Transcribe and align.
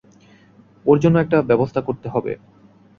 ওর 0.85 0.97
জন্য 0.99 1.15
একটা 1.19 1.37
ব্যবস্থা 1.49 1.81
করতে 1.87 2.07
হবে। 2.09 2.31